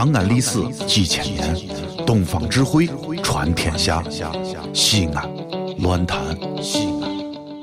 [0.00, 1.54] 长安历史几千年，
[2.06, 2.88] 东方智慧
[3.22, 4.02] 传天下。
[4.72, 5.28] 西安，
[5.80, 6.18] 乱谈
[6.62, 7.02] 西安，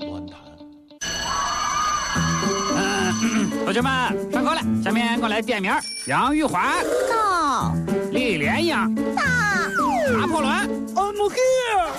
[0.07, 0.37] 乱谈。
[3.65, 5.73] 同学们上课了，下面我来点名：
[6.05, 7.73] 杨玉环、到
[8.11, 8.75] 李莲英、
[9.15, 9.23] 到
[10.15, 10.53] 拿破仑、
[10.93, 11.89] I'm here。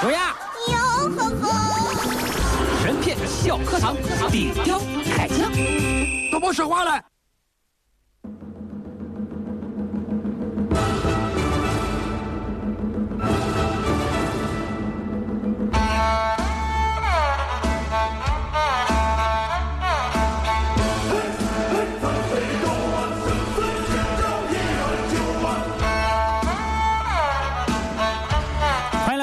[0.00, 0.32] 卓雅。
[0.68, 0.76] 哟
[1.16, 1.50] 呵呵，
[2.84, 3.96] 神片小课堂，
[4.30, 4.80] 底雕
[5.12, 5.50] 开讲。
[6.30, 7.02] 都别说话了。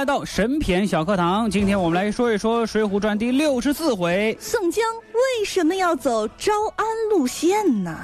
[0.05, 4.37] 到神片小课堂，今天我们来说一说《水浒传》第六十四回。
[4.39, 4.83] 宋江
[5.13, 7.97] 为什么要走招安路线呢？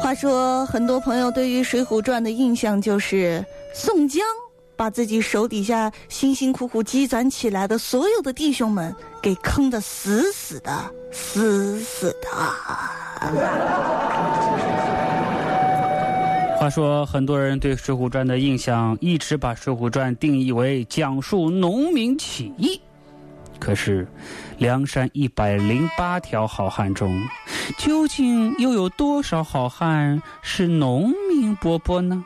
[0.00, 3.44] 话说，很多朋友对于《水浒传》的印象就是
[3.74, 4.24] 宋江
[4.76, 10.72] 把自己手底下辛辛苦苦积攒起来的所有的弟兄们给坑得死死的，
[11.10, 12.28] 死死的。
[16.58, 22.80] 话说，很多人对《水浒传》的印象一直把《水浒传》定义为讲述农民起义。
[23.60, 24.06] 可是，
[24.58, 27.22] 梁山一百零八条好汉中，
[27.78, 32.24] 究竟又有多少好汉是农民伯伯呢？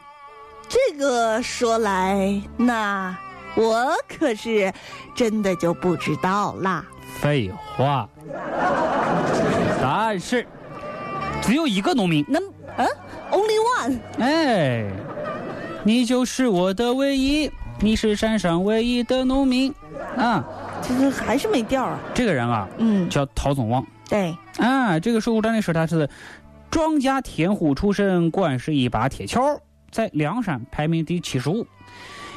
[0.68, 3.16] 这个说来，那
[3.54, 4.72] 我可是
[5.14, 6.84] 真的就不知道啦。
[7.20, 8.08] 废话，
[9.80, 10.46] 答案是
[11.40, 12.24] 只有一个农民。
[12.28, 12.38] 那
[12.76, 12.86] 嗯
[13.30, 14.84] ，Only one，哎，
[15.84, 19.74] 你就是我的唯一，你是山上唯一的农民
[20.16, 20.44] 啊！
[20.82, 21.98] 这个还是没调啊。
[22.14, 25.00] 这个人啊，嗯，叫陶总旺对，啊。
[25.00, 26.08] 这个《水浒传》里说他是
[26.70, 29.58] 庄稼田户出身，惯是一把铁锹，
[29.90, 31.66] 在梁山排名第七十五。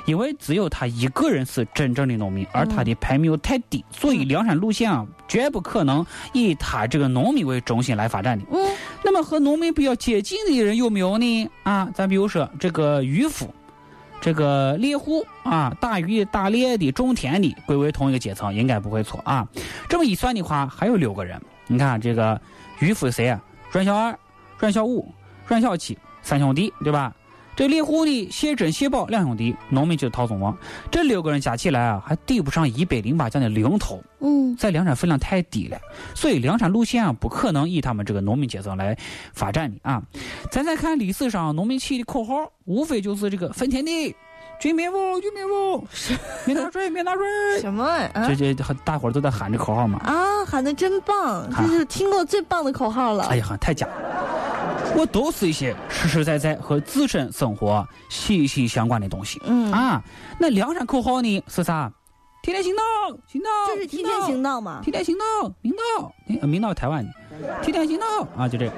[0.07, 6.03] 因为只有他一个人是真正的农民，而他的排名又太低，所以梁山路线啊，绝不可能
[6.33, 8.43] 以他这个农民为中心来发展的。
[8.51, 11.47] 嗯，那么和农民比较接近的人有没有呢？
[11.61, 13.53] 啊，咱比如说这个渔夫，
[14.19, 19.47] 这个猎户啊，打鱼、打猎的、种田的，归为同一个阶层，应该不会错啊。
[19.87, 21.39] 这么一算的话，还有六个人。
[21.67, 22.41] 你看这个
[22.79, 23.39] 渔夫谁啊？
[23.71, 24.17] 阮小二、
[24.57, 25.13] 阮小五、
[25.45, 27.13] 阮小七三兄弟，对吧？
[27.55, 30.57] 这猎户呢，谢珍、谢宝两兄弟，农民就是陶宗旺。
[30.89, 34.01] 这六个人加起来啊，还抵不上一百零八将的零头。
[34.19, 35.79] 嗯，在梁山分量太低了，
[36.15, 38.97] 所以梁山路线啊不可能以他们这个农民阶层来
[39.33, 40.01] 发展的啊。
[40.51, 44.15] 咱再看历史上农民起义的口号，无非就是这个分田地、
[44.61, 45.87] 军民服、军民服，
[46.45, 47.23] 免纳税、免纳税。
[47.59, 48.53] 什么啊这？
[48.53, 49.99] 这大伙儿都在喊这口号嘛。
[50.03, 53.23] 啊，喊的真棒，啊这是听过最棒的口号了。
[53.23, 54.93] 哎呀，太假了！
[54.95, 59.41] 我都是一些实实在在和自身生活息息相关的东西。
[59.45, 59.99] 嗯，啊，
[60.37, 61.91] 那梁山口号呢是啥？
[62.43, 62.83] 天天行道，
[63.27, 64.79] 行道，就是天天行道嘛。
[64.83, 67.11] 天天行道，明道，呃明道台湾的，
[67.63, 68.05] 天天行道
[68.37, 68.71] 啊，就这个，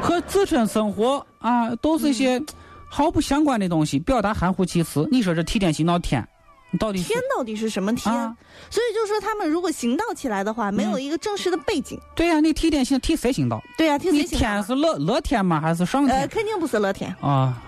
[0.00, 2.42] 和自身生活啊都是一些
[2.88, 5.06] 毫不相关的东西，表达含糊其辞。
[5.10, 6.26] 你说这替天行道天，
[6.70, 8.14] 你到底天到底是什么天？
[8.14, 8.36] 啊？
[8.70, 11.98] 所以就说他们如果行道起来的话，没有一个正式的背景。
[12.16, 13.62] 对呀、你替天行替谁行道？
[13.76, 15.60] 对呀、啊，替谁行道天是乐乐天吗？
[15.60, 16.28] 还是上呃，天？
[16.28, 17.14] 肯定不是乐天。
[17.20, 17.62] 啊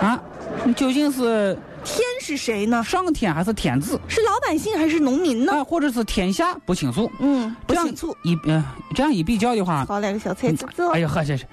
[0.00, 0.20] 啊，
[0.64, 1.62] 你究竟是天
[2.30, 2.84] 是谁呢？
[2.84, 5.52] 上天还是天子是老百姓还是农民呢？
[5.52, 5.64] 啊？
[5.64, 7.10] 或者是天下不清楚？
[7.18, 8.16] 嗯，不清楚。
[8.22, 8.64] 一呃
[8.94, 10.54] 这样一比较的话，搞两个小菜。
[10.92, 11.44] 哎呀呵，这是，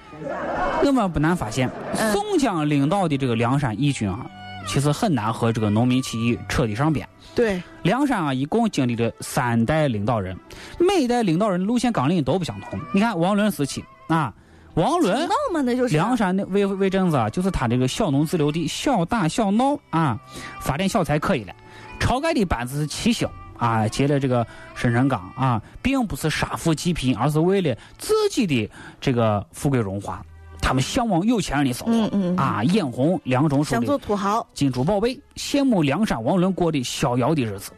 [0.80, 4.24] 那么不难发现，嗯宋江领导的这个梁山义军啊，
[4.68, 7.08] 其实很难和这个农民起义扯得上边。
[7.34, 10.38] 对，梁山啊，一共经历了三代领导人，
[10.78, 12.78] 每一代领导人路线纲领都不相同。
[12.92, 14.32] 你看王伦时期啊，
[14.78, 20.16] 王伦闹嘛，那就是梁山的魏魏镇子啊，就是他这个小农自留地，小打小闹啊，
[20.60, 21.52] 发点小财可以了。
[21.98, 28.70] 晁盖的班子是齐星啊，接了这个生辰纲啊，并不是杀富济贫，而是为了自己的
[29.00, 30.24] 这个富贵荣华。
[30.60, 34.46] 他们向往有钱人的生活、嗯嗯啊，眼红梁中书想做土豪。
[34.54, 37.72] 金珠宝贝，羡慕梁山王伦过的逍遥的日子，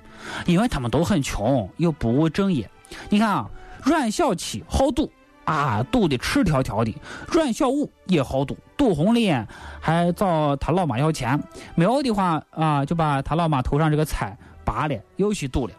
[0.44, 2.68] 因为他们都很穷，又不务正业。
[3.08, 3.48] 你看啊，
[3.82, 5.10] 阮小七好赌
[5.44, 6.92] 啊，赌的赤条条的；
[7.28, 9.46] 阮小五也好赌，赌红了眼，
[9.80, 11.40] 还找他老妈要钱，
[11.74, 15.74] 没有的话啊，就把他老妈头上这个彩拔了，又去赌了，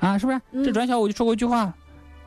[0.00, 0.40] 啊，是不是？
[0.52, 0.64] 嗯。
[0.64, 1.72] 这阮小五就说过一句话，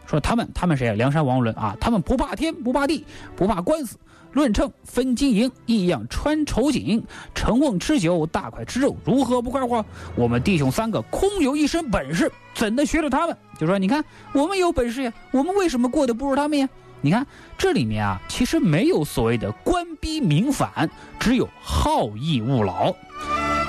[0.06, 0.94] 说他们他们谁啊？
[0.94, 3.06] 梁山王伦啊，他们不怕天，不怕地，
[3.36, 3.98] 不怕官司，
[4.32, 7.04] 论秤分金银，异样穿绸锦，
[7.34, 9.84] 乘瓮吃酒，大块吃肉，如何不快活？
[10.16, 13.38] 我们弟兄三个空有一身本事，怎的学了他们？
[13.58, 14.04] 就说你看，
[14.34, 16.70] 我们有本事呀，我们为什么过得不如他们呀？
[17.02, 17.28] 你看
[17.58, 20.90] 这里面啊，其实没有所谓的官逼民反，
[21.20, 22.96] 只有好逸恶劳。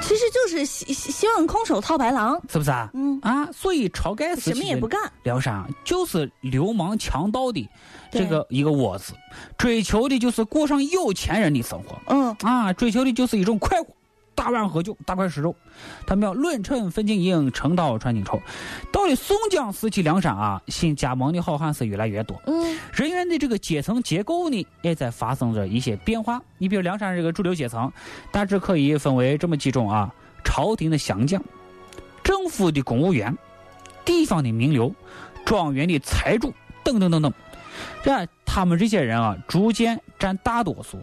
[0.06, 2.90] 其实就是希希希望空手套白狼，是不是啊？
[2.92, 5.00] 嗯，啊，所以晁盖什么也不干。
[5.22, 7.68] 梁山就是流氓强盗的
[8.10, 9.14] 这个一个窝子，
[9.56, 11.98] 追求的就是过上有钱人的生活。
[12.06, 13.88] 嗯啊，追求的就是一种快活。
[14.34, 15.54] 大碗喝酒，大块吃肉，
[16.06, 18.40] 他们要论称分金银，称道穿金绸。
[18.92, 26.42] 到了宋江时期，梁山啊，新加盟的好汉是越来越多，嗯，人员的这个阶层结构呢，也在发生着一些变化。
[26.58, 27.90] 你比如梁山这个主流阶层，
[28.30, 30.12] 大致可以分为这么几种啊：
[30.44, 31.42] 朝廷的降将、
[32.22, 33.36] 政府的公务员、
[34.04, 34.94] 地方的名流、
[35.44, 36.52] 庄园的财主
[36.82, 37.32] 等等等等。
[38.02, 40.98] 这他们这些人啊，逐渐占大多数。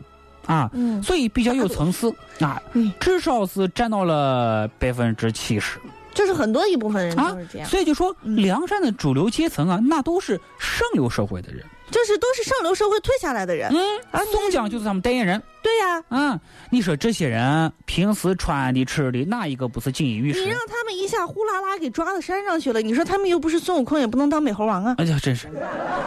[0.46, 5.80] 啊，嗯，所以比较有层次啊，嗯，至少是占到了百分之七十，
[6.14, 11.64] 就是很多一部分人都是这样，所以就说梁山的主流阶层啊，那都是上流社会的人。
[11.92, 15.42] 就是都是上流社会退下来的人，嗯，啊宋江就是他们代言人。
[15.62, 16.40] 对呀，啊，
[16.72, 20.44] 你说这些人平时穿的吃的哪一个不是锦衣玉食？
[20.44, 24.96] 你让他们一下呼啦啦给抓到山上去了，你说他们又不是孙悟空，也不能当美猴王啊！
[24.98, 25.48] 哎呀，真是，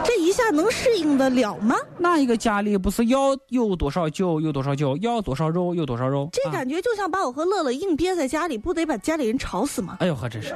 [0.03, 1.77] 这一下能适应得了吗？
[1.99, 6.27] 哪一个家里不是要有多少酒有多少酒，要多少肉有多少肉？
[6.33, 9.95] 这感觉就像把我和乐乐硬憋在家里，不得把家里人吵死吗？
[10.01, 10.53] 哎呦，呵真是，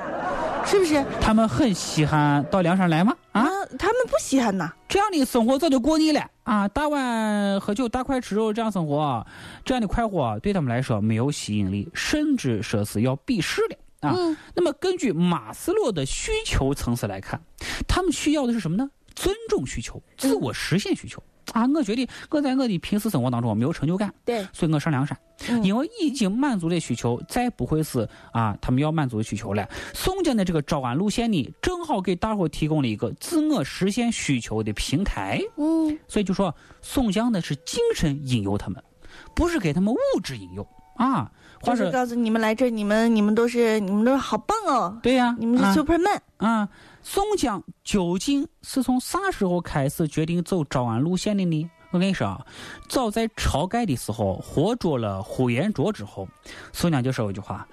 [0.65, 1.01] 是不是？
[1.21, 3.15] 他们很稀罕到梁山来吗？
[3.31, 3.47] 啊，
[3.77, 4.73] 他们不稀罕呐。
[4.89, 6.67] 这样的生活早就过腻了啊！
[6.67, 9.23] 大碗喝酒，大块吃肉，这样生活，
[9.63, 13.77] 这样的快活对他们来说没有吸引力，甚至说是要鄙视的
[14.07, 14.15] 啊。
[14.17, 17.39] 嗯、那么根据马斯洛的需求层次来看，
[17.87, 18.89] 他们需要的是什么呢？
[19.15, 21.21] 尊重需求，自我实现需求。
[21.53, 25.17] 啊，我觉得我在我的平时生活当中没有成就感，对，所以我上梁山，
[25.47, 29.67] 嗯、因为已经满足的需求，再不会是啊他们要满足的需求了。
[29.95, 35.41] 宋江的这个招安路线呢，正好给大伙提供了一个自我实现需求的平台。
[35.57, 38.83] 嗯，所以就说宋江呢是精神引诱他们，
[39.33, 40.67] 不是给他们物质引诱
[40.97, 41.31] 啊。
[41.61, 44.97] 或者告诉你们来这，你们你们都是你们都是好棒哦。
[45.03, 46.67] 对呀、啊，你们是 Superman 啊。
[47.01, 51.69] 宋江究竟是从啥时候开始决定走招安路线的呢？
[51.91, 52.45] 我跟你说啊，
[52.87, 56.27] 早在晁盖的时候，活捉了呼延灼之后，
[56.71, 57.67] 宋江就说一句话：“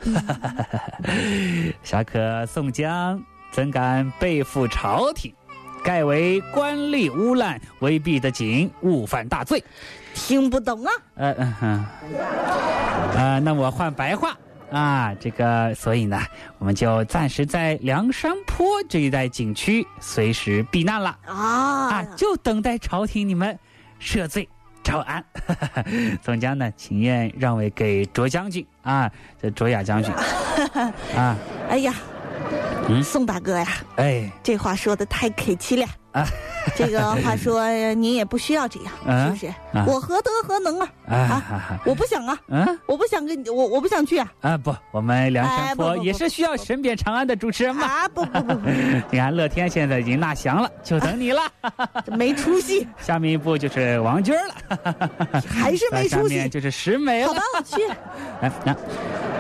[1.83, 3.23] 侠客宋江
[3.53, 5.35] 怎敢背负朝廷？
[5.85, 9.63] 盖为官吏污滥，威逼得紧，误犯大罪。”
[10.17, 10.91] 听不懂啊？
[11.17, 11.85] 嗯嗯哼，
[13.15, 14.35] 呃，那我换白话。
[14.73, 16.21] 啊，这个，所以呢，
[16.59, 21.35] 我们就暂时在梁山坡这一带景区随时避难了啊
[21.93, 23.57] 啊，就等待朝廷你们
[24.01, 24.49] 赦罪
[24.83, 25.25] 招安。
[26.25, 29.09] 宋江呢，情愿让位给卓将军啊，
[29.41, 30.13] 这卓雅将军
[31.15, 31.37] 啊。
[31.69, 31.95] 哎呀，
[32.89, 35.87] 嗯，宋大哥呀，哎，这话说的太客气了
[36.21, 36.29] 啊。
[36.75, 37.65] 这个话说，
[37.95, 39.47] 您也不需要这样，啊、是不是？
[39.73, 40.89] 啊、我何德何能啊？
[41.09, 44.33] 啊，我不想啊，嗯，我不想跟你，我我不想去啊。
[44.41, 47.87] 啊，不，我们梁山哎坡也是需要身边长安的主持人嘛。
[47.87, 48.69] 啊，不不不不，
[49.13, 51.41] 你看乐天现在已经纳降了，就等你了。
[52.09, 52.85] 没出息。
[52.99, 54.91] 下面一步就是王军了，
[55.49, 56.49] 还是没出息。
[56.49, 57.29] 就是石梅了。
[57.29, 57.81] 好吧，我去。
[58.41, 58.75] 哎，那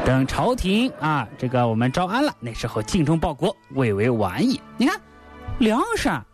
[0.04, 4.60] 等朝廷啊，这个我们招安了，那时候尽忠报国，未为晚矣。
[4.76, 4.96] 你看，
[5.58, 6.24] 梁山。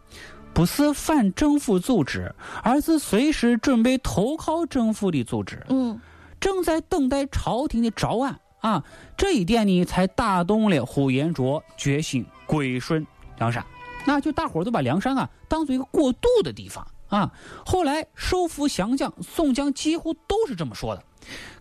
[0.55, 5.65] 不是反政府组织，而是随时准备投靠政府的组织。
[5.69, 6.01] 嗯，
[6.41, 8.85] 正在等待朝廷的招安啊！
[9.17, 13.07] 这一点呢，才打动了呼延灼，决心归顺
[13.39, 13.65] 梁山。
[14.05, 17.33] 那就大伙儿都把梁山啊当做一个过渡的地方啊。
[17.65, 21.03] 后来收复降将，宋江几乎都是这么说的。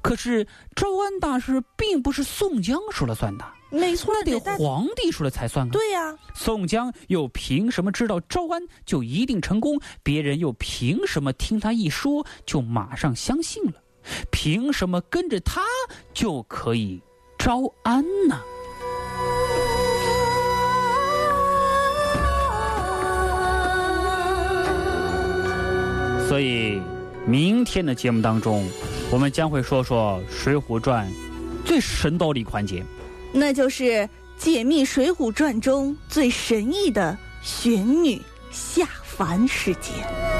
[0.02, 3.46] 可是招安大事并不是宋江说了算的。
[3.70, 5.70] 没错，那得皇帝说了才算啊！
[5.72, 9.80] 对呀、啊，宋江又凭什么知道招安就一定成功？
[10.04, 13.74] 别人又凭什么听他一说就马上相信了？
[14.32, 15.62] 凭什么跟着他
[16.14, 17.02] 就可以
[17.38, 18.42] 招安呢？
[26.28, 26.82] 所以，
[27.26, 28.68] 明天的节目当中，
[29.12, 31.08] 我们将会说说《水浒传》
[31.66, 32.84] 最神道的一环节。
[33.32, 38.20] 那就是解密《水浒传》中最神异的玄女
[38.52, 40.31] 下凡事件。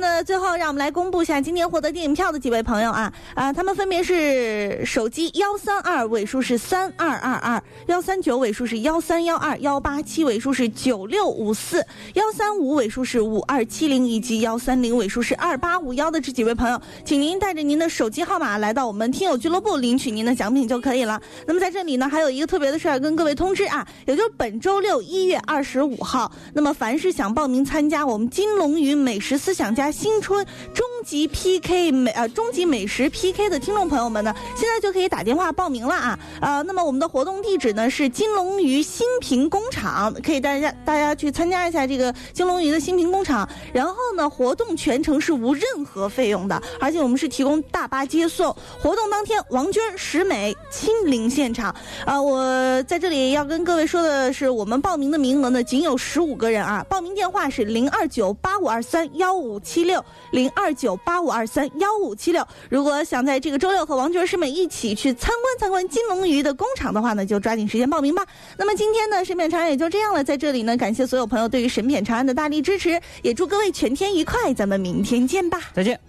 [0.00, 21.20] 那，最后，让我们来公布一下今天获得电影票的几位朋友啊啊，他们分别是手机幺三二尾数是三二二二，幺三九尾数是幺三幺二，幺八七尾数是九六五四，幺三五尾数是五二七零，以及幺三零尾数是二八五幺的这几位朋友，请您带着您的手机号码来到我们听友俱乐部领取您的奖品就可以了。
[21.46, 36.62] 那么在这里呢，还有一个特别的事儿跟各位通知啊，也就是本周六一月二十五号，那么凡是想报名参加我们金龙鱼美食思想家新春终极 PK 美呃终极美食 PK 的听众朋友们呢，现在就可以打电话报名了啊啊！
[36.62, 43.48] 那么我们的活动地址呢是金龙鱼新平工厂，可以大家大家去参加一下这个金龙鱼的新平工厂。
[43.72, 48.54] 然后呢，活动全程是无任何费用的，而且我们是提供大巴接送。
[48.80, 51.74] 活动当天，王军、石美亲临现场。
[52.04, 56.84] 啊，我在这里要跟各位说的是，我们报名的名额呢仅有十五个人啊。
[56.88, 62.44] 报名电话是零二九八五二三幺五七七六零二九八五二三幺五七六。
[62.68, 68.26] 如果想在这个周六和王军、师妹一起去参观参观金龙鱼的工厂的话呢，就抓紧时间报名吧。
[68.56, 75.60] 那么今天呢，神片长安也就这样了，在这里呢，感谢所有朋友对于神片长安的大力支持，也祝各位全天愉快，咱们明天见吧。
[75.72, 76.07] 再见。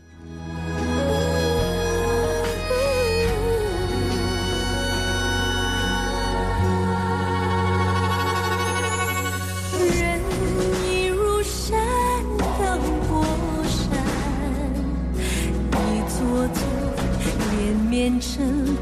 [18.20, 18.78] 身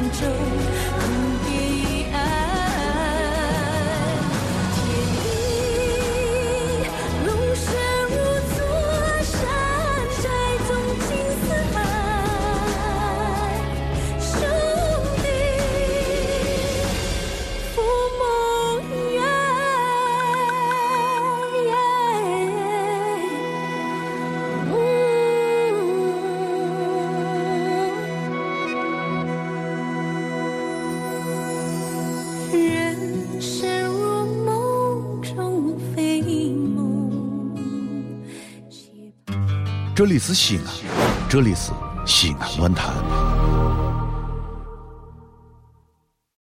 [0.00, 0.99] 兰舟
[40.00, 40.64] 这里是西安，
[41.28, 41.72] 这里是
[42.06, 43.19] 西安论坛。